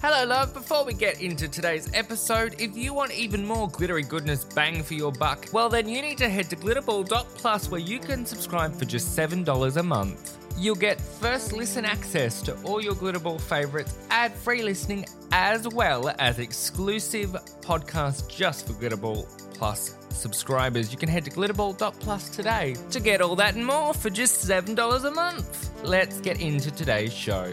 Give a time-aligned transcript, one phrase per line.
[0.00, 0.54] Hello, love.
[0.54, 4.94] Before we get into today's episode, if you want even more glittery goodness bang for
[4.94, 8.84] your buck, well, then you need to head to glitterball.plus where you can subscribe for
[8.84, 10.38] just $7 a month.
[10.56, 16.14] You'll get first listen access to all your Glitterball favorites, ad free listening, as well
[16.20, 17.30] as exclusive
[17.60, 20.92] podcasts just for Glitterball Plus subscribers.
[20.92, 25.04] You can head to glitterball.plus today to get all that and more for just $7
[25.04, 25.70] a month.
[25.82, 27.52] Let's get into today's show.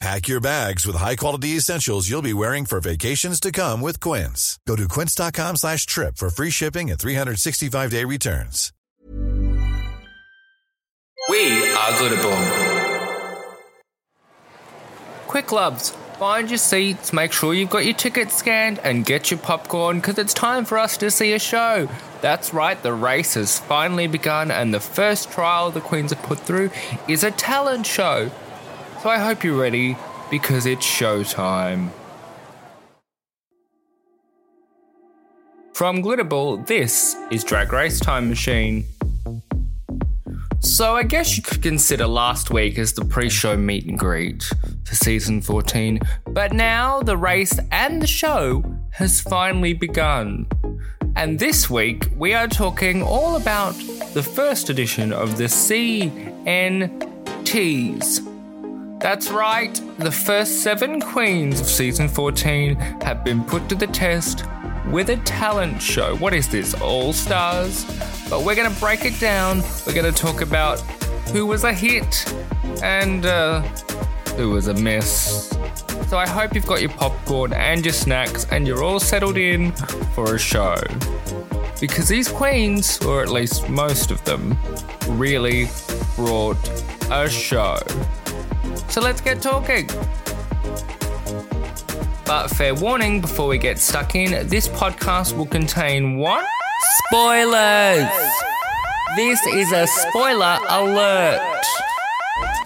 [0.00, 4.58] Pack your bags with high-quality essentials you'll be wearing for vacations to come with Quince.
[4.66, 8.72] Go to quince.com slash trip for free shipping and 365-day returns.
[11.28, 13.52] We are Glitterball.
[15.26, 19.38] Quick loves, find your seats, make sure you've got your tickets scanned, and get your
[19.38, 21.90] popcorn because it's time for us to see a show.
[22.22, 26.40] That's right, the race has finally begun, and the first trial the Queens have put
[26.40, 26.70] through
[27.06, 28.30] is a talent show.
[29.02, 29.96] So I hope you're ready
[30.30, 31.88] because it's showtime.
[35.72, 38.84] From Glitterball, this is Drag Race Time Machine.
[40.58, 44.42] So I guess you could consider last week as the pre-show meet and greet
[44.84, 50.46] for season 14, but now the race and the show has finally begun.
[51.16, 53.72] And this week we are talking all about
[54.12, 56.10] the first edition of the CNTs.
[59.00, 64.44] That's right, the first seven queens of season 14 have been put to the test
[64.90, 66.16] with a talent show.
[66.16, 67.86] What is this, All Stars?
[68.28, 69.62] But we're gonna break it down.
[69.86, 70.80] We're gonna talk about
[71.32, 72.30] who was a hit
[72.82, 73.62] and uh,
[74.36, 75.48] who was a miss.
[76.08, 79.72] So I hope you've got your popcorn and your snacks and you're all settled in
[80.14, 80.76] for a show.
[81.80, 84.58] Because these queens, or at least most of them,
[85.08, 85.70] really
[86.16, 86.58] brought
[87.10, 87.78] a show.
[88.90, 89.86] So let's get talking.
[92.26, 96.44] But fair warning before we get stuck in, this podcast will contain what?
[97.06, 98.08] Spoilers!
[99.16, 101.64] This is a spoiler alert.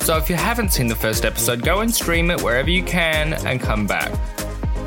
[0.00, 3.34] So if you haven't seen the first episode, go and stream it wherever you can
[3.46, 4.10] and come back.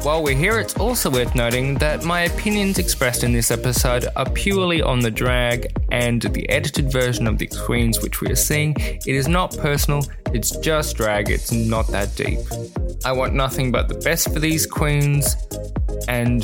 [0.04, 4.30] While we're here, it's also worth noting that my opinions expressed in this episode are
[4.30, 8.74] purely on the drag and the edited version of the queens which we are seeing.
[8.78, 12.40] It is not personal, it's just drag, it's not that deep.
[13.04, 15.36] I want nothing but the best for these queens,
[16.08, 16.44] and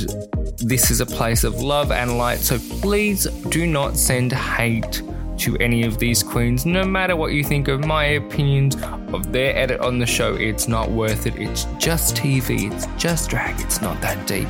[0.58, 5.00] this is a place of love and light, so please do not send hate
[5.38, 8.76] to any of these queens, no matter what you think of my opinions
[9.12, 10.34] of their edit on the show.
[10.34, 11.36] It's not worth it.
[11.36, 14.48] It's just TV, it's just drag, it's not that deep.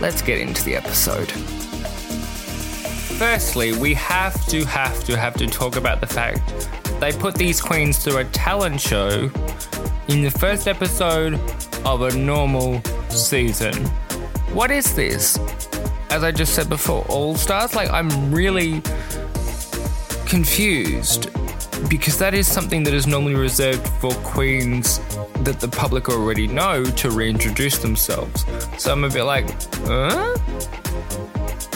[0.00, 1.30] Let's get into the episode.
[3.18, 6.68] Firstly, we have to, have to, have to talk about the fact
[7.00, 9.30] they put these queens through a talent show
[10.08, 11.34] in the first episode
[11.84, 13.74] of a normal season.
[14.52, 15.38] What is this?
[16.10, 17.74] As I just said before, All Stars?
[17.74, 18.82] Like, I'm really
[20.26, 21.30] confused
[21.88, 24.98] because that is something that is normally reserved for queens
[25.40, 28.44] that the public already know to reintroduce themselves.
[28.78, 29.48] So I'm a bit like,
[29.84, 30.36] huh?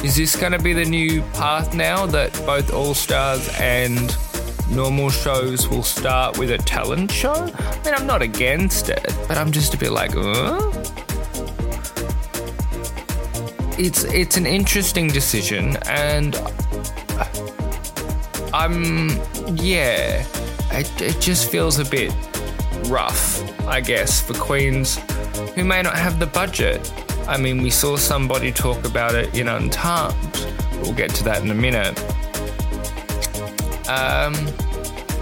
[0.03, 4.16] Is this going to be the new path now that both All Stars and
[4.71, 7.34] normal shows will start with a talent show?
[7.34, 10.72] I mean, I'm not against it, but I'm just a bit like, huh?
[13.78, 16.34] It's it's an interesting decision, and
[18.52, 19.10] I'm
[19.56, 20.26] yeah,
[20.72, 22.12] it, it just feels a bit
[22.86, 24.97] rough, I guess, for queens
[25.54, 26.92] who may not have the budget.
[27.28, 30.47] I mean, we saw somebody talk about it in Untucked.
[30.82, 31.98] We'll get to that in a minute.
[33.88, 34.34] Um,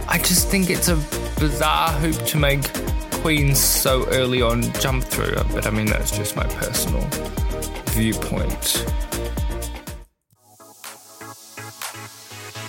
[0.09, 0.97] I just think it's a
[1.39, 2.73] bizarre hoop to make
[3.21, 7.07] queens so early on jump through, but I mean, that's just my personal
[7.89, 8.87] viewpoint.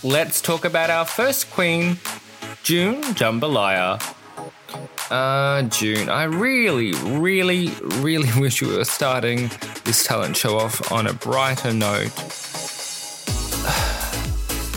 [0.04, 1.98] Let's talk about our first queen,
[2.64, 4.02] June Jambalaya.
[5.10, 9.50] Uh, June, I really, really, really wish we were starting
[9.84, 12.06] this talent show off on a brighter note.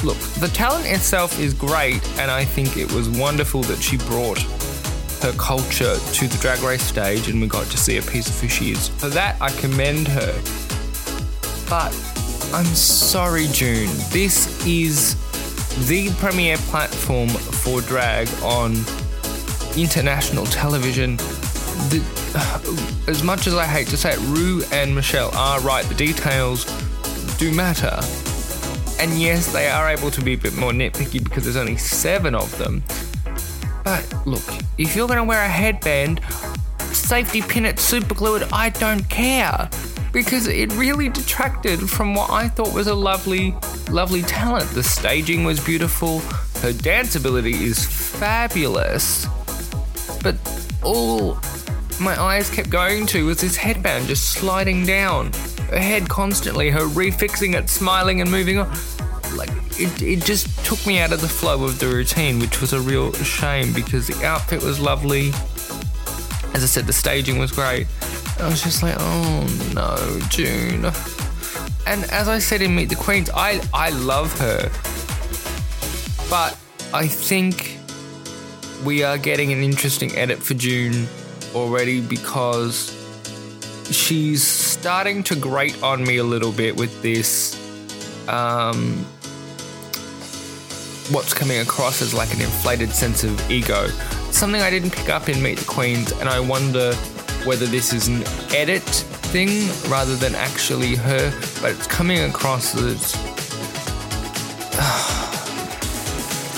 [0.03, 4.39] Look, the talent itself is great, and I think it was wonderful that she brought
[5.23, 8.41] her culture to the drag race stage and we got to see a piece of
[8.41, 8.89] who she is.
[8.89, 10.33] For that, I commend her.
[11.69, 11.93] But
[12.55, 13.89] I'm sorry, June.
[14.11, 15.15] This is
[15.89, 18.73] the premier platform for drag on
[19.75, 21.17] international television.
[21.89, 25.83] The, as much as I hate to say it, Rue and Michelle are right.
[25.87, 26.67] The details
[27.39, 27.99] do matter.
[29.01, 32.35] And yes, they are able to be a bit more nitpicky because there's only seven
[32.35, 32.83] of them.
[33.83, 34.45] But look,
[34.77, 36.21] if you're gonna wear a headband,
[36.93, 39.71] safety pin it, super glue it, I don't care.
[40.13, 43.55] Because it really detracted from what I thought was a lovely,
[43.91, 44.71] lovely talent.
[44.71, 46.21] The staging was beautiful,
[46.61, 49.27] her dance ability is fabulous.
[50.23, 50.37] But
[50.83, 51.39] all
[52.01, 55.33] my eyes kept going to was this headband just sliding down.
[55.71, 58.71] Her head constantly, her refixing it, smiling and moving on
[59.37, 62.73] like it, it just took me out of the flow of the routine, which was
[62.73, 65.29] a real shame because the outfit was lovely.
[66.55, 67.87] As I said, the staging was great.
[68.43, 70.85] I was just like, oh no, June.
[71.87, 74.69] And as I said in Meet the Queens, I I love her,
[76.29, 76.59] but
[76.93, 77.79] I think
[78.85, 81.07] we are getting an interesting edit for June
[81.55, 82.91] already because
[83.93, 87.55] she's starting to grate on me a little bit with this
[88.29, 89.05] um,
[91.11, 93.87] what's coming across as like an inflated sense of ego.
[94.33, 96.93] Something I didn't pick up in Meet the Queens, and I wonder
[97.45, 98.23] whether this is an
[98.55, 98.83] edit
[99.33, 101.31] thing rather than actually her,
[101.61, 103.15] but it's coming across as.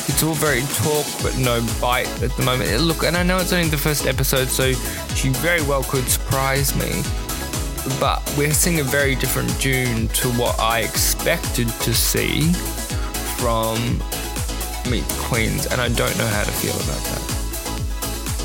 [0.09, 2.81] it's all very talk but no bite at the moment.
[2.81, 4.73] Look, and I know it's only the first episode, so
[5.15, 7.03] she very well could surprise me.
[8.01, 12.53] But we're seeing a very different June to what I expected to see
[13.37, 13.99] from
[14.91, 17.34] Meet Queens, and I don't know how to feel about that.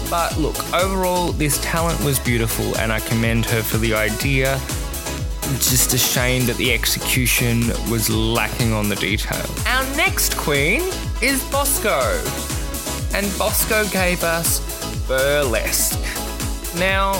[0.09, 4.59] But look, overall, this talent was beautiful, and I commend her for the idea.
[5.59, 9.45] Just a shame that the execution was lacking on the detail.
[9.67, 10.81] Our next queen
[11.21, 12.21] is Bosco,
[13.15, 14.59] and Bosco gave us
[15.07, 15.99] Burlesque.
[16.77, 17.13] Now,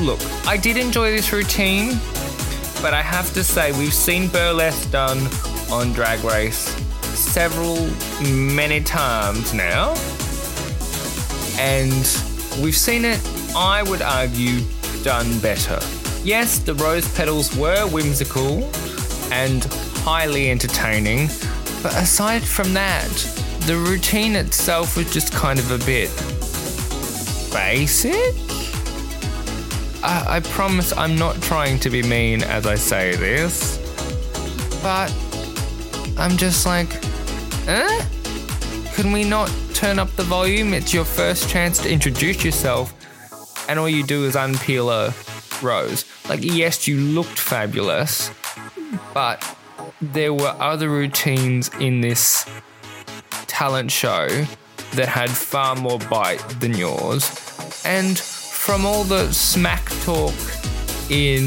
[0.00, 2.00] look, I did enjoy this routine,
[2.82, 5.18] but I have to say, we've seen Burlesque done
[5.70, 6.74] on Drag Race
[7.14, 7.88] several,
[8.22, 9.94] many times now.
[11.58, 11.90] And
[12.62, 13.20] we've seen it,
[13.54, 14.60] I would argue,
[15.02, 15.78] done better.
[16.24, 18.64] Yes, the rose petals were whimsical
[19.32, 19.64] and
[20.04, 21.26] highly entertaining,
[21.82, 23.08] but aside from that,
[23.66, 26.10] the routine itself was just kind of a bit
[27.52, 28.34] basic.
[30.02, 33.78] I, I promise I'm not trying to be mean as I say this,
[34.82, 35.12] but
[36.16, 36.88] I'm just like,
[37.66, 38.04] eh?
[38.98, 40.74] Can we not turn up the volume?
[40.74, 42.92] It's your first chance to introduce yourself,
[43.68, 46.04] and all you do is unpeel a rose.
[46.28, 48.32] Like, yes, you looked fabulous,
[49.14, 49.56] but
[50.00, 52.44] there were other routines in this
[53.46, 54.26] talent show
[54.94, 57.30] that had far more bite than yours.
[57.84, 60.34] And from all the smack talk
[61.08, 61.46] in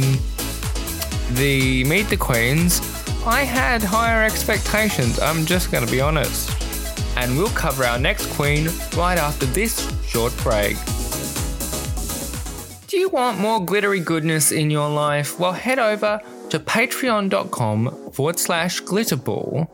[1.31, 2.79] the Meet the Queens,
[3.25, 6.50] I had higher expectations, I'm just going to be honest.
[7.22, 10.75] And we'll cover our next queen right after this short break.
[12.88, 15.40] Do you want more glittery goodness in your life?
[15.40, 19.68] Well, head over to patreon.com forward slash glitterball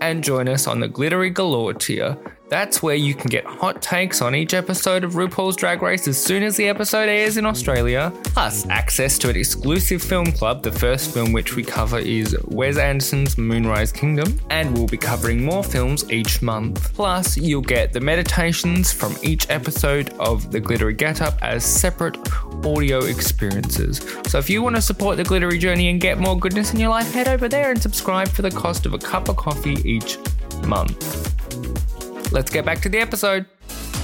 [0.00, 2.18] and join us on the Glittery Galore tier
[2.50, 6.22] that's where you can get hot takes on each episode of RuPaul's Drag Race as
[6.22, 10.64] soon as the episode airs in Australia, plus access to an exclusive film club.
[10.64, 15.44] The first film which we cover is Wes Anderson's Moonrise Kingdom, and we'll be covering
[15.44, 16.92] more films each month.
[16.92, 22.18] Plus, you'll get the meditations from each episode of The Glittery Get Up as separate
[22.66, 24.04] audio experiences.
[24.26, 26.90] So if you want to support the glittery journey and get more goodness in your
[26.90, 30.18] life, head over there and subscribe for the cost of a cup of coffee each
[30.66, 31.39] month
[32.30, 33.46] let's get back to the episode.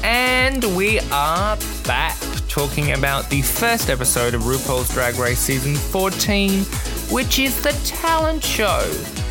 [0.02, 2.16] And we are back
[2.48, 6.62] talking about the first episode of RuPaul's Drag Race Season 14,
[7.10, 8.82] which is the talent show.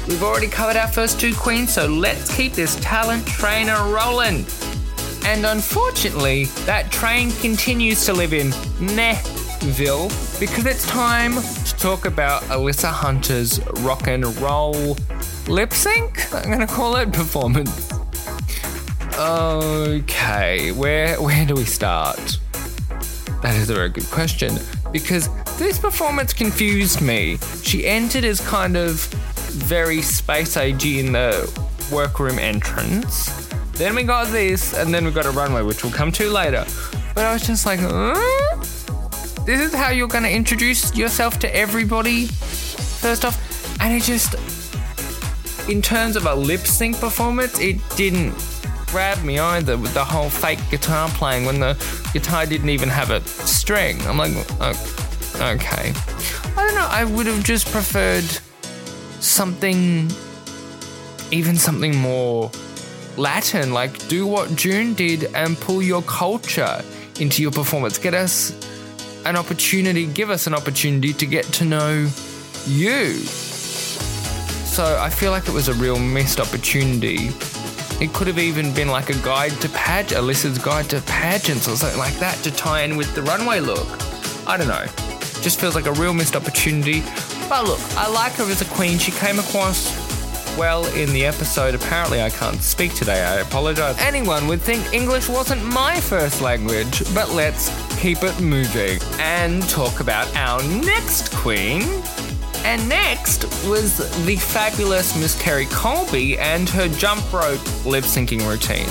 [0.08, 4.46] We've already covered our first two queens, so let's keep this talent trainer rolling.
[5.26, 10.10] And unfortunately, that train continues to live in Mehville
[10.40, 14.96] because it's time to talk about Alyssa Hunter's rock and roll
[15.48, 16.32] lip sync.
[16.34, 17.95] I'm gonna call it performance.
[19.18, 22.38] Okay, where where do we start?
[23.42, 24.60] That is a very good question
[24.92, 27.38] because this performance confused me.
[27.64, 29.00] She entered as kind of
[29.54, 31.50] very space agey in the
[31.94, 33.48] workroom entrance.
[33.76, 36.66] Then we got this, and then we got a runway, which we'll come to later.
[37.14, 38.16] But I was just like, huh?
[39.46, 43.40] this is how you're going to introduce yourself to everybody, first off.
[43.80, 44.36] And it just,
[45.70, 48.34] in terms of a lip sync performance, it didn't
[48.96, 51.74] grab me either with the whole fake guitar playing when the
[52.14, 54.00] guitar didn't even have a string.
[54.04, 55.92] I'm like, oh, okay.
[56.56, 58.24] I don't know, I would have just preferred
[59.22, 60.10] something,
[61.30, 62.50] even something more
[63.18, 66.82] Latin, like do what June did and pull your culture
[67.20, 67.98] into your performance.
[67.98, 68.54] Get us
[69.26, 72.08] an opportunity, give us an opportunity to get to know
[72.66, 73.16] you.
[74.72, 77.32] So I feel like it was a real missed opportunity.
[78.02, 81.78] It could have even been like a guide to page, Alyssa's guide to pageants or
[81.78, 83.88] something like that to tie in with the runway look.
[84.48, 84.86] I don't know.
[85.42, 87.02] Just feels like a real missed opportunity.
[87.48, 88.98] But look, I like her as a queen.
[88.98, 90.06] She came across
[90.58, 91.76] well in the episode.
[91.76, 93.24] Apparently, I can't speak today.
[93.24, 93.98] I apologize.
[94.00, 100.00] Anyone would think English wasn't my first language, but let's keep it moving and talk
[100.00, 101.82] about our next queen.
[102.66, 108.90] And next was the fabulous Miss Kerri Colby and her jump rope lip syncing routine.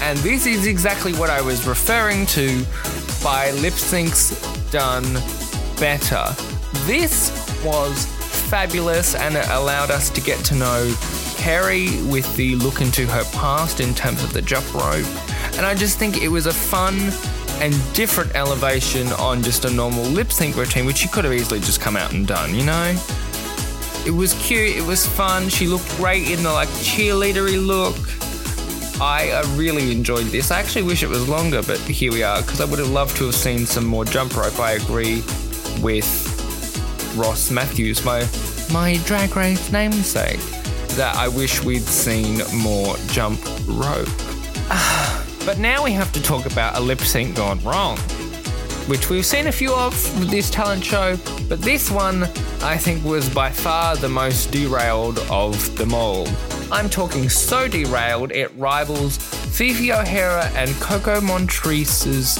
[0.00, 2.64] And this is exactly what I was referring to
[3.22, 4.32] by lip syncs
[4.70, 5.04] done
[5.78, 6.24] better.
[6.86, 7.30] This
[7.62, 8.06] was
[8.48, 10.90] fabulous and it allowed us to get to know
[11.36, 15.06] Kerri with the look into her past in terms of the jump rope.
[15.58, 17.12] And I just think it was a fun
[17.60, 21.60] and different elevation on just a normal lip sync routine, which she could have easily
[21.60, 22.96] just come out and done, you know?
[24.06, 27.96] It was cute, it was fun, she looked great in the like cheerleadery look.
[29.02, 30.50] I really enjoyed this.
[30.50, 33.16] I actually wish it was longer, but here we are, because I would have loved
[33.16, 34.58] to have seen some more jump rope.
[34.58, 35.22] I agree
[35.80, 38.28] with Ross Mathews, my
[38.70, 40.40] my drag race namesake,
[40.96, 44.29] that I wish we'd seen more jump rope.
[45.44, 47.96] But now we have to talk about a lip sync gone wrong,
[48.86, 51.16] which we've seen a few of with this talent show,
[51.48, 52.24] but this one
[52.62, 56.28] I think was by far the most derailed of them all.
[56.70, 62.36] I'm talking so derailed it rivals Phi O'Hara and Coco Montrese's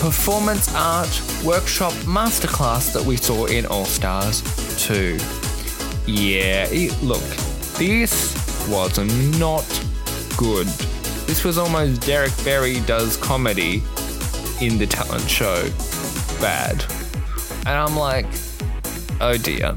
[0.00, 4.42] performance art workshop masterclass that we saw in All Stars
[4.84, 5.18] 2.
[6.06, 6.66] Yeah,
[7.02, 7.22] look,
[7.78, 8.34] this
[8.68, 8.98] was
[9.38, 9.66] not
[10.36, 10.68] good.
[11.32, 13.82] This was almost Derrick Barry does comedy
[14.60, 15.66] in the talent show.
[16.42, 16.84] Bad.
[17.60, 18.26] And I'm like,
[19.18, 19.74] oh dear.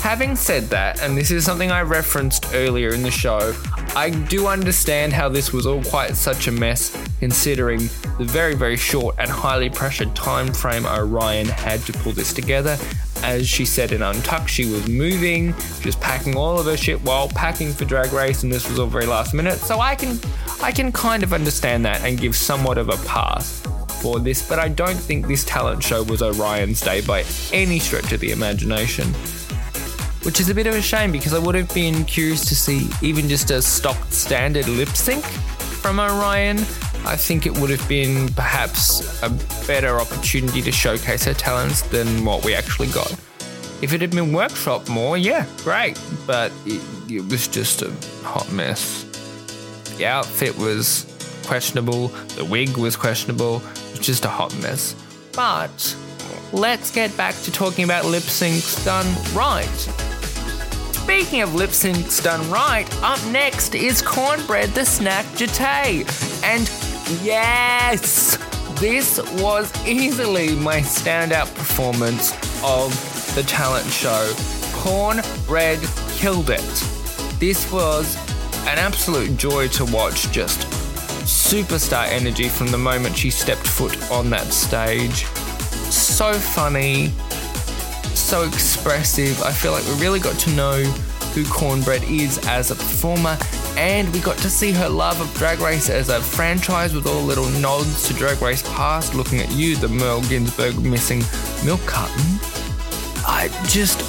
[0.00, 3.56] Having said that, and this is something I referenced earlier in the show,
[3.96, 7.78] I do understand how this was all quite such a mess considering
[8.18, 12.76] the very, very short and highly pressured time frame Orion had to pull this together.
[13.22, 17.00] As she said in Untucked, she was moving, she was packing all of her shit
[17.02, 19.58] while packing for Drag Race, and this was all very last minute.
[19.58, 20.18] So I can,
[20.62, 23.60] I can kind of understand that and give somewhat of a pass
[24.00, 28.12] for this, but I don't think this talent show was Orion's day by any stretch
[28.12, 29.06] of the imagination.
[30.22, 32.88] Which is a bit of a shame because I would have been curious to see
[33.02, 36.58] even just a stock standard lip sync from Orion.
[37.04, 39.30] I think it would have been perhaps a
[39.66, 43.10] better opportunity to showcase her talents than what we actually got.
[43.82, 47.90] If it had been workshop more, yeah, great, but it, it was just a
[48.22, 49.04] hot mess.
[49.96, 51.06] The outfit was
[51.46, 54.94] questionable, the wig was questionable, it was just a hot mess.
[55.34, 55.96] But
[56.52, 59.66] let's get back to talking about lip syncs done right.
[60.92, 66.04] Speaking of lip syncs done right, up next is Cornbread the Snack Jeté.
[66.44, 66.68] And
[67.22, 68.36] yes,
[68.80, 72.32] this was easily my standout performance
[72.64, 72.90] of
[73.34, 74.32] the talent show.
[74.72, 76.60] Cornbread killed it.
[77.38, 78.16] This was
[78.66, 80.60] an absolute joy to watch, just
[81.26, 85.24] superstar energy from the moment she stepped foot on that stage.
[85.90, 87.08] So funny,
[88.14, 89.42] so expressive.
[89.42, 90.82] I feel like we really got to know
[91.34, 93.36] who Cornbread is as a performer,
[93.80, 97.22] and we got to see her love of Drag Race as a franchise with all
[97.22, 101.22] little nods to Drag Race past, looking at you, the Merle Ginsberg missing
[101.64, 102.22] milk carton.
[103.26, 104.02] I just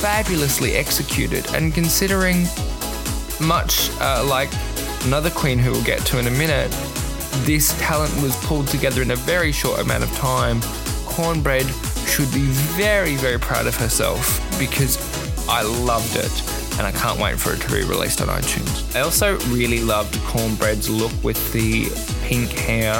[0.00, 2.42] fabulously executed, and considering
[3.40, 4.50] much uh, like
[5.04, 6.72] another queen who we'll get to in a minute,
[7.44, 10.60] this talent was pulled together in a very short amount of time.
[11.06, 11.66] Cornbread
[12.08, 14.98] should be very, very proud of herself because
[15.48, 18.96] I loved it and I can't wait for it to be released on iTunes.
[18.96, 21.88] I also really loved Cornbread's look with the
[22.26, 22.92] pink hair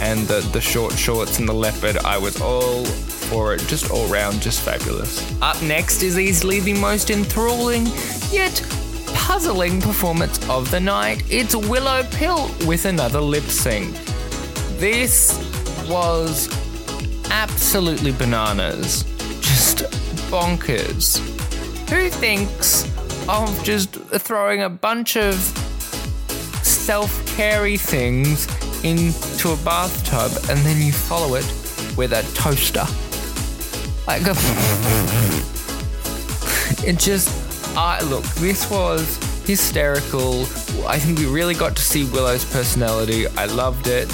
[0.00, 1.98] and the, the short shorts and the leopard.
[1.98, 5.20] I was all for it, just all round, just fabulous.
[5.42, 7.88] Up next is easily the most enthralling
[8.30, 8.62] yet
[9.12, 11.22] puzzling performance of the night.
[11.28, 13.94] It's Willow Pill with another lip sync.
[14.78, 15.36] This
[15.86, 16.48] was
[17.30, 19.04] absolutely bananas.
[19.42, 19.80] Just
[20.30, 21.18] bonkers.
[21.90, 22.89] Who thinks
[23.30, 25.34] of just throwing a bunch of
[26.64, 28.48] self carey things
[28.84, 31.44] into a bathtub and then you follow it
[31.96, 32.84] with a toaster?
[34.06, 34.30] Like a.
[36.86, 37.28] it just.
[37.76, 40.42] I look, this was hysterical.
[40.86, 43.28] I think we really got to see Willow's personality.
[43.28, 44.08] I loved it.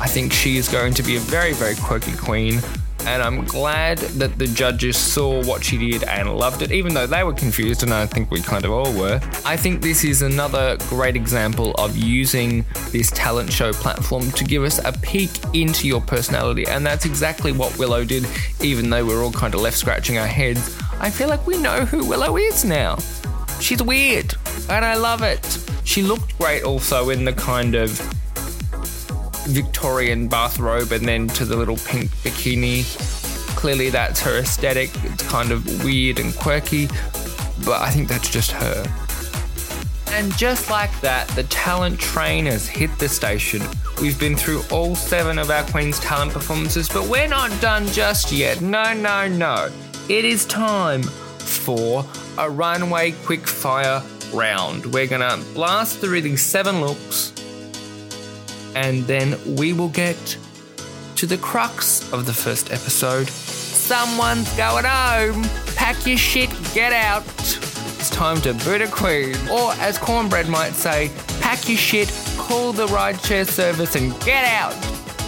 [0.00, 2.60] I think she is going to be a very, very quirky queen.
[3.06, 7.06] And I'm glad that the judges saw what she did and loved it, even though
[7.06, 9.20] they were confused, and I think we kind of all were.
[9.44, 14.62] I think this is another great example of using this talent show platform to give
[14.64, 18.26] us a peek into your personality, and that's exactly what Willow did,
[18.62, 20.80] even though we're all kind of left scratching our heads.
[20.98, 22.96] I feel like we know who Willow is now.
[23.60, 24.34] She's weird,
[24.70, 25.58] and I love it.
[25.84, 28.00] She looked great also in the kind of
[29.46, 32.84] Victorian bathrobe and then to the little pink bikini.
[33.56, 34.90] Clearly, that's her aesthetic.
[35.04, 36.86] It's kind of weird and quirky,
[37.64, 38.84] but I think that's just her.
[40.08, 43.62] And just like that, the talent train has hit the station.
[44.00, 48.30] We've been through all seven of our Queen's talent performances, but we're not done just
[48.30, 48.60] yet.
[48.60, 49.70] No, no, no.
[50.08, 52.04] It is time for
[52.38, 54.86] a runway quickfire round.
[54.86, 57.33] We're gonna blast through these seven looks
[58.74, 60.38] and then we will get
[61.16, 63.28] to the crux of the first episode.
[63.28, 65.44] Someone's going home.
[65.76, 67.24] Pack your shit, get out.
[67.26, 69.34] It's time to boot a queen.
[69.50, 74.74] Or, as Cornbread might say, pack your shit, call the rideshare service, and get out.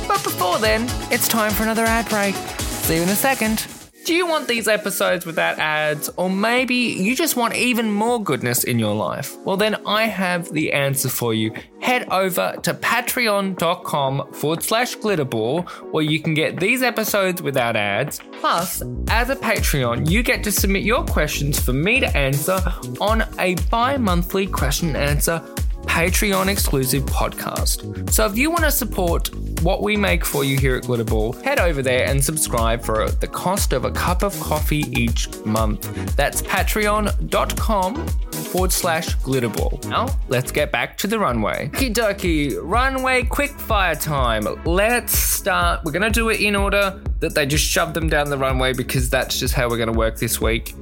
[0.08, 2.34] But before then, it's time for another ad break.
[2.34, 3.66] See you in a second.
[4.06, 8.62] Do you want these episodes without ads, or maybe you just want even more goodness
[8.62, 9.36] in your life?
[9.38, 11.52] Well, then I have the answer for you.
[11.80, 18.20] Head over to patreon.com forward slash glitterball, where you can get these episodes without ads.
[18.34, 22.60] Plus, as a Patreon, you get to submit your questions for me to answer
[23.00, 25.42] on a bi monthly question and answer
[25.86, 28.10] Patreon exclusive podcast.
[28.10, 31.58] So if you want to support what we make for you here at Glitterball, head
[31.58, 36.14] over there and subscribe for the cost of a cup of coffee each month.
[36.16, 39.84] That's patreon.com forward slash glitterball.
[39.88, 41.70] Now, let's get back to the runway.
[41.72, 44.46] Okie dokie, runway quick fire time.
[44.64, 45.84] Let's start.
[45.84, 48.72] We're going to do it in order that they just shoved them down the runway
[48.72, 50.74] because that's just how we're going to work this week.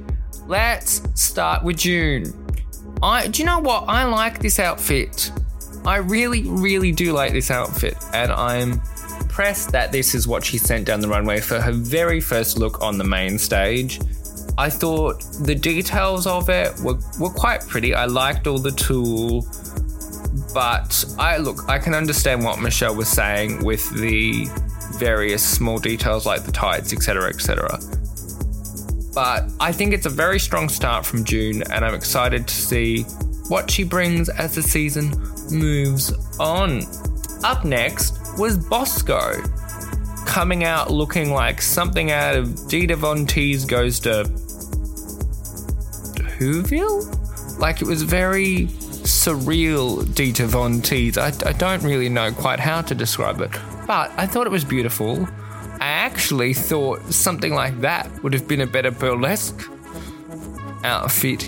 [0.47, 2.44] Let's start with June.
[3.05, 3.85] I do you know what?
[3.87, 5.31] I like this outfit.
[5.85, 8.81] I really, really do like this outfit, and I'm
[9.21, 12.81] impressed that this is what she sent down the runway for her very first look
[12.81, 13.99] on the main stage.
[14.57, 17.93] I thought the details of it were, were quite pretty.
[17.93, 19.45] I liked all the tulle,
[20.51, 24.47] but I look, I can understand what Michelle was saying with the
[24.97, 27.79] various small details like the tights, etc., etc.
[29.15, 33.03] But I think it's a very strong start from June, and I'm excited to see
[33.47, 35.09] what she brings as the season
[35.49, 36.81] moves on.
[37.43, 39.41] Up next was Bosco,
[40.25, 44.25] coming out looking like something out of Dita Von Teese goes to
[46.37, 47.59] Whoville?
[47.59, 48.67] Like it was very
[49.05, 51.17] surreal Dita Von Teese.
[51.17, 53.51] I, I don't really know quite how to describe it,
[53.87, 55.25] but I thought it was beautiful.
[55.85, 59.69] I actually thought something like that would have been a better burlesque
[60.83, 61.47] outfit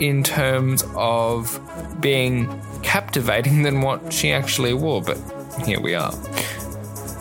[0.00, 1.60] in terms of
[2.00, 2.48] being
[2.82, 5.18] captivating than what she actually wore, but
[5.66, 6.14] here we are.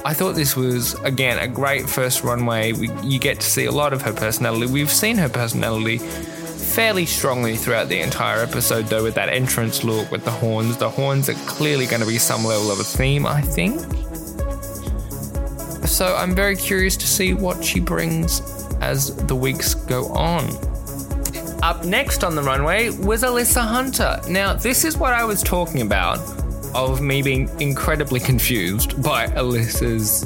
[0.05, 2.71] I thought this was, again, a great first runway.
[2.71, 4.71] We, you get to see a lot of her personality.
[4.71, 10.09] We've seen her personality fairly strongly throughout the entire episode, though, with that entrance look
[10.11, 10.77] with the horns.
[10.77, 13.81] The horns are clearly going to be some level of a theme, I think.
[15.93, 18.41] So I'm very curious to see what she brings
[18.81, 20.49] as the weeks go on.
[21.61, 24.19] Up next on the runway was Alyssa Hunter.
[24.27, 26.17] Now, this is what I was talking about
[26.73, 30.25] of me being incredibly confused by Alyssa's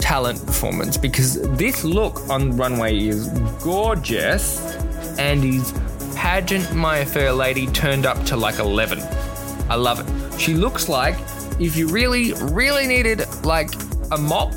[0.00, 3.28] talent performance because this look on the runway is
[3.62, 4.74] gorgeous
[5.20, 5.72] and is
[6.16, 8.98] pageant My Fair Lady turned up to like 11.
[9.70, 10.40] I love it.
[10.40, 11.16] She looks like
[11.58, 13.70] if you really, really needed like
[14.12, 14.54] a mop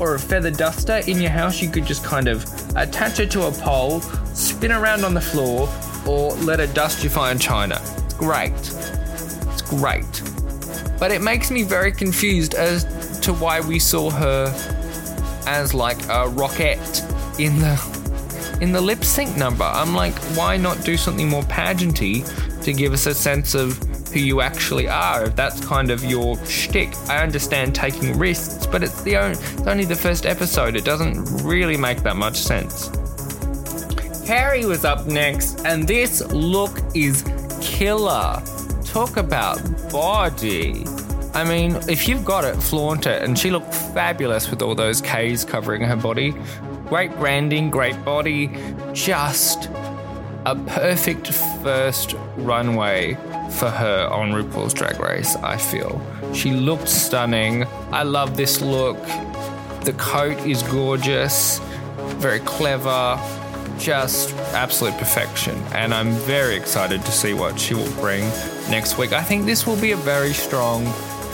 [0.00, 2.44] or a feather duster in your house, you could just kind of
[2.76, 4.00] attach it to a pole,
[4.34, 5.68] spin around on the floor,
[6.06, 7.80] or let it dust your fine china.
[8.04, 8.52] It's great.
[8.52, 10.22] It's great.
[10.98, 12.84] But it makes me very confused as
[13.20, 14.46] to why we saw her
[15.46, 16.78] as like a rocket
[17.38, 18.02] in the
[18.60, 19.64] in the lip sync number.
[19.64, 22.24] I'm like, why not do something more pageanty
[22.62, 23.76] to give us a sense of
[24.12, 25.24] who you actually are?
[25.24, 29.66] If that's kind of your shtick, I understand taking risks, but it's the only, it's
[29.66, 30.76] only the first episode.
[30.76, 32.88] It doesn't really make that much sense.
[34.26, 37.24] Kerri was up next, and this look is
[37.60, 38.42] killer.
[38.84, 39.58] Talk about
[39.90, 40.84] body.
[41.34, 43.22] I mean, if you've got it, flaunt it.
[43.22, 46.34] And she looked fabulous with all those K's covering her body.
[46.88, 48.50] Great branding, great body.
[48.92, 49.70] Just
[50.44, 51.28] a perfect
[51.62, 53.14] first runway
[53.50, 56.00] for her on RuPaul's Drag Race, I feel.
[56.34, 57.64] She looked stunning.
[57.92, 58.98] I love this look.
[59.84, 61.58] The coat is gorgeous,
[62.18, 63.20] very clever,
[63.78, 65.56] just absolute perfection.
[65.74, 68.22] And I'm very excited to see what she will bring
[68.70, 69.12] next week.
[69.12, 70.86] I think this will be a very strong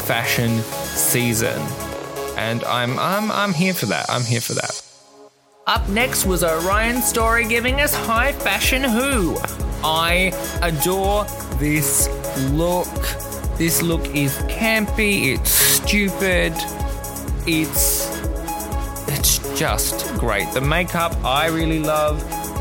[0.07, 1.61] fashion season.
[2.37, 4.07] And I'm I'm I'm here for that.
[4.09, 4.88] I'm here for that.
[5.68, 9.37] Up next was Orion Story giving us high fashion who.
[9.85, 11.26] I adore
[11.59, 12.09] this
[12.52, 12.88] look.
[13.59, 16.54] This look is campy, it's stupid,
[17.46, 18.09] it's
[19.09, 20.50] it's just great.
[20.54, 22.18] The makeup I really love.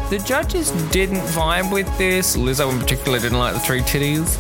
[0.09, 2.35] The judges didn't vibe with this.
[2.35, 4.35] Lizzo in particular didn't like the three titties.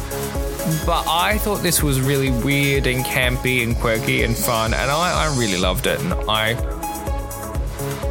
[0.85, 5.25] But I thought this was really weird and campy and quirky and fun, and I,
[5.25, 6.01] I really loved it.
[6.01, 6.55] And I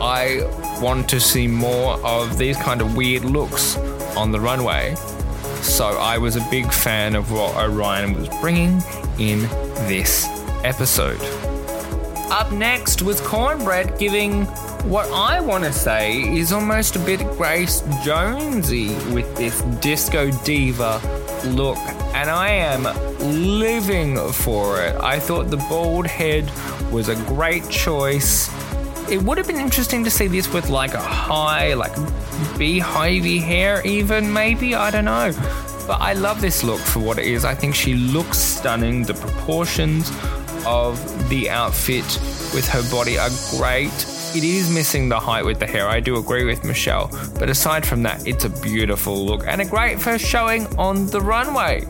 [0.00, 0.42] I
[0.80, 3.76] want to see more of these kind of weird looks
[4.16, 4.94] on the runway.
[5.62, 8.82] So I was a big fan of what Orion was bringing
[9.18, 9.42] in
[9.88, 10.26] this
[10.64, 11.20] episode.
[12.30, 14.46] Up next was Cornbread giving
[14.87, 21.00] what I want to say is almost a bit Grace Jonesy with this disco diva
[21.44, 21.78] look,
[22.14, 22.85] and I am
[23.18, 24.94] living for it.
[24.96, 26.50] I thought the bald head
[26.92, 28.48] was a great choice.
[29.08, 31.92] It would have been interesting to see this with like a high, like
[32.58, 34.74] beehivey hair, even maybe.
[34.74, 35.32] I don't know.
[35.86, 37.44] But I love this look for what it is.
[37.44, 39.04] I think she looks stunning.
[39.04, 40.10] The proportions
[40.66, 42.04] of the outfit
[42.52, 43.92] with her body are great.
[44.34, 45.88] It is missing the height with the hair.
[45.88, 47.08] I do agree with Michelle.
[47.38, 51.20] But aside from that, it's a beautiful look and a great first showing on the
[51.20, 51.86] runway.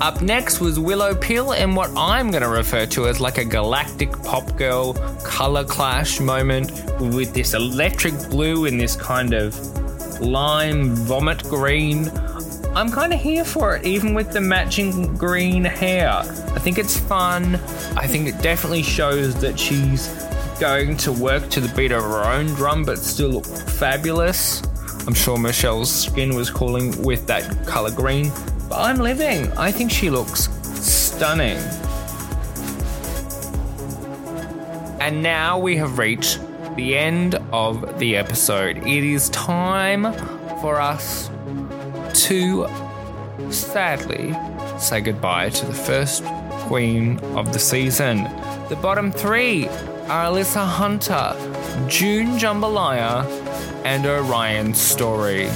[0.00, 3.44] Up next was Willow Pill and what I'm going to refer to as like a
[3.44, 9.54] galactic pop girl color clash moment with this electric blue and this kind of
[10.18, 12.10] lime vomit green.
[12.74, 16.08] I'm kind of here for it, even with the matching green hair.
[16.08, 17.56] I think it's fun.
[17.94, 20.08] I think it definitely shows that she's
[20.58, 24.62] going to work to the beat of her own drum, but still look fabulous.
[25.06, 28.32] I'm sure Michelle's skin was calling with that color green.
[28.72, 29.50] I'm living.
[29.52, 30.48] I think she looks
[30.80, 31.58] stunning.
[35.00, 36.40] And now we have reached
[36.76, 38.76] the end of the episode.
[38.78, 40.12] It is time
[40.60, 41.30] for us
[42.26, 42.68] to
[43.50, 44.34] sadly
[44.78, 46.24] say goodbye to the first
[46.68, 48.24] queen of the season.
[48.68, 49.68] The bottom three
[50.08, 51.34] are Alyssa Hunter,
[51.88, 53.24] June Jambalaya,
[53.84, 55.48] and Orion Story.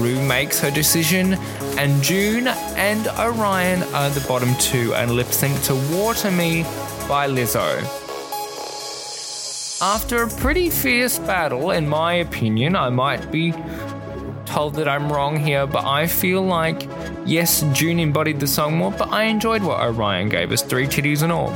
[0.00, 1.34] Rue makes her decision,
[1.78, 6.62] and June and Orion are the bottom two and lip sync to Water Me
[7.08, 7.82] by Lizzo.
[9.82, 13.52] After a pretty fierce battle, in my opinion, I might be
[14.44, 16.88] told that I'm wrong here, but I feel like,
[17.26, 21.22] yes, June embodied the song more, but I enjoyed what Orion gave us three titties
[21.22, 21.52] and all.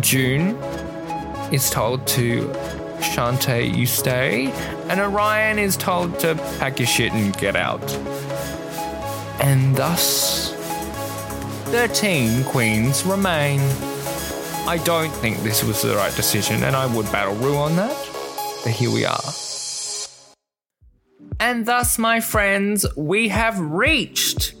[0.00, 0.56] June
[1.52, 2.52] is told to
[3.00, 4.46] Shantay, you stay,
[4.88, 7.82] and Orion is told to pack your shit and get out.
[9.40, 10.52] And thus,
[11.70, 13.60] 13 queens remain.
[14.66, 17.96] I don't think this was the right decision, and I would battle Rue on that,
[18.64, 19.20] but here we are.
[21.40, 24.54] And thus, my friends, we have reached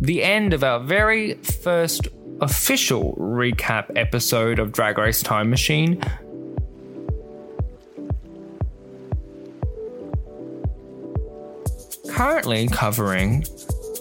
[0.00, 2.06] the end of our very first
[2.40, 6.00] official recap episode of Drag Race Time Machine.
[12.18, 13.44] Currently covering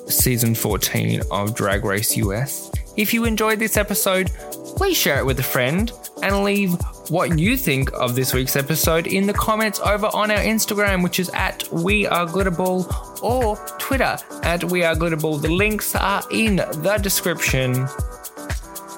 [0.07, 2.71] season 14 of Drag Race US.
[2.95, 4.31] If you enjoyed this episode,
[4.75, 5.91] please share it with a friend
[6.23, 6.73] and leave
[7.09, 11.19] what you think of this week's episode in the comments over on our Instagram, which
[11.19, 15.39] is at We Are Glitterball, or Twitter at We Are Glitterball.
[15.39, 17.87] The links are in the description.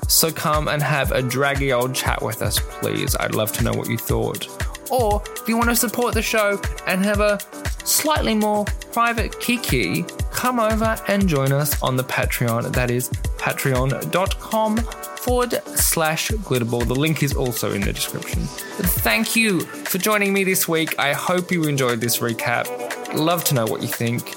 [0.07, 3.17] So come and have a draggy old chat with us, please.
[3.17, 4.47] I'd love to know what you thought.
[4.89, 7.39] Or if you want to support the show and have a
[7.85, 12.71] slightly more private kiki, come over and join us on the Patreon.
[12.73, 16.87] That is patreon.com forward slash glitterball.
[16.87, 18.43] The link is also in the description.
[18.43, 20.97] Thank you for joining me this week.
[20.99, 22.67] I hope you enjoyed this recap.
[23.13, 24.35] Love to know what you think.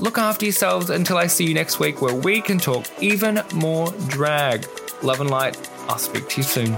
[0.00, 3.90] Look after yourselves until I see you next week where we can talk even more
[4.08, 4.66] drag.
[5.02, 5.56] Love and light.
[5.88, 6.76] I'll speak to you soon.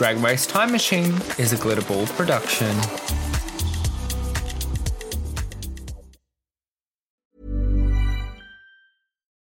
[0.00, 2.74] Drag Race Time Machine is a Glitterball production.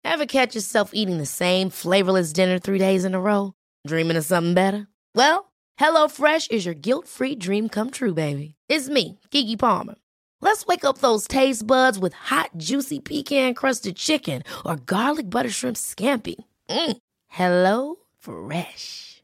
[0.03, 3.53] Ever catch yourself eating the same flavorless dinner three days in a row?
[3.87, 4.87] Dreaming of something better?
[5.15, 8.55] Well, HelloFresh is your guilt free dream come true, baby.
[8.67, 9.95] It's me, Keke Palmer.
[10.41, 15.49] Let's wake up those taste buds with hot, juicy pecan crusted chicken or garlic butter
[15.49, 16.35] shrimp scampi.
[16.69, 16.97] Mm.
[17.29, 19.23] Hello Fresh.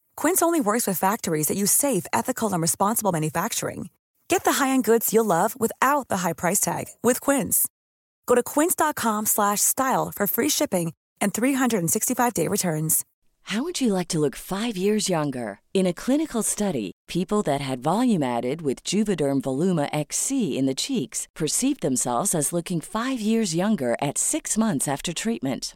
[0.17, 3.89] Quince only works with factories that use safe, ethical, and responsible manufacturing.
[4.27, 7.67] Get the high-end goods you'll love without the high price tag with Quince.
[8.25, 13.05] Go to quince.com/style for free shipping and 365-day returns.
[13.45, 15.59] How would you like to look 5 years younger?
[15.73, 20.75] In a clinical study, people that had volume added with Juvederm Voluma XC in the
[20.75, 25.75] cheeks perceived themselves as looking 5 years younger at 6 months after treatment.